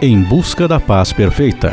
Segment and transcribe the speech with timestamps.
[0.00, 1.72] Em busca da paz perfeita.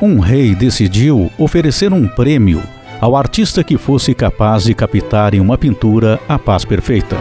[0.00, 2.62] Um rei decidiu oferecer um prêmio
[3.00, 7.16] ao artista que fosse capaz de captar em uma pintura a paz perfeita.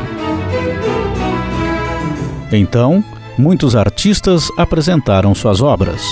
[2.52, 3.04] Então,
[3.36, 6.06] muitos artistas apresentaram suas obras.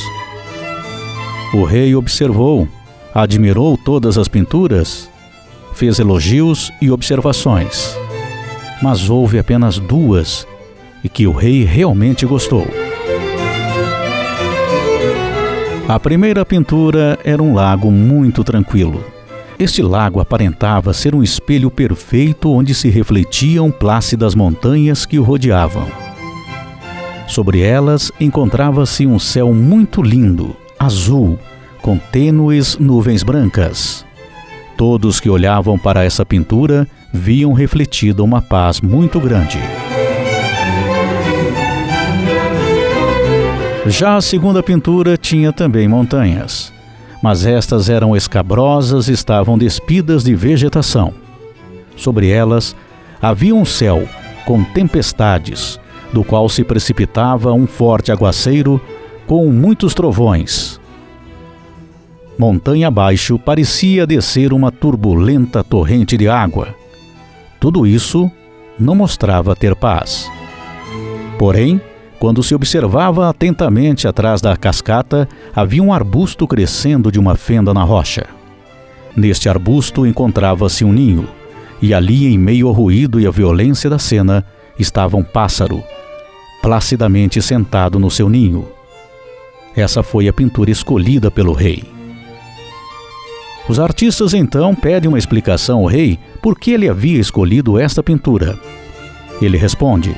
[1.53, 2.67] O rei observou,
[3.13, 5.07] admirou todas as pinturas,
[5.73, 7.95] fez elogios e observações,
[8.81, 10.47] mas houve apenas duas
[11.03, 12.67] e que o rei realmente gostou.
[15.87, 19.03] A primeira pintura era um lago muito tranquilo.
[19.57, 25.87] Este lago aparentava ser um espelho perfeito onde se refletiam plácidas montanhas que o rodeavam.
[27.27, 31.37] Sobre elas encontrava-se um céu muito lindo, azul,
[31.81, 34.05] com tênues nuvens brancas.
[34.79, 39.59] Todos que olhavam para essa pintura viam refletida uma paz muito grande.
[43.87, 46.71] Já a segunda pintura tinha também montanhas,
[47.21, 51.13] mas estas eram escabrosas e estavam despidas de vegetação.
[51.97, 52.73] Sobre elas
[53.21, 54.07] havia um céu
[54.45, 55.77] com tempestades,
[56.13, 58.79] do qual se precipitava um forte aguaceiro
[59.27, 60.78] com muitos trovões.
[62.39, 66.73] Montanha abaixo parecia descer uma turbulenta torrente de água.
[67.59, 68.31] Tudo isso
[68.79, 70.31] não mostrava ter paz.
[71.37, 71.81] Porém,
[72.17, 77.83] quando se observava atentamente atrás da cascata, havia um arbusto crescendo de uma fenda na
[77.83, 78.25] rocha.
[79.17, 81.27] Neste arbusto encontrava-se um ninho,
[81.81, 84.45] e ali, em meio ao ruído e à violência da cena,
[84.79, 85.83] estava um pássaro,
[86.61, 88.65] placidamente sentado no seu ninho.
[89.75, 91.98] Essa foi a pintura escolhida pelo rei.
[93.69, 98.57] Os artistas então pedem uma explicação ao rei por que ele havia escolhido esta pintura.
[99.39, 100.15] Ele responde: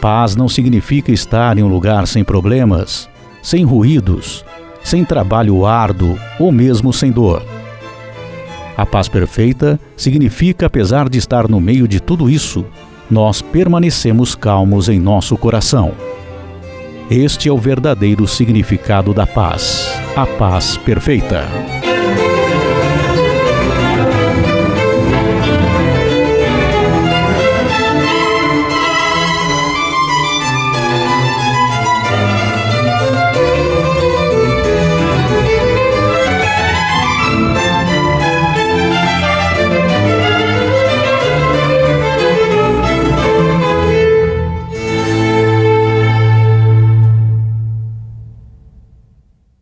[0.00, 3.08] Paz não significa estar em um lugar sem problemas,
[3.42, 4.44] sem ruídos,
[4.80, 7.44] sem trabalho árduo ou mesmo sem dor.
[8.76, 12.64] A paz perfeita significa, apesar de estar no meio de tudo isso,
[13.10, 15.92] nós permanecemos calmos em nosso coração.
[17.10, 21.79] Este é o verdadeiro significado da paz, a paz perfeita.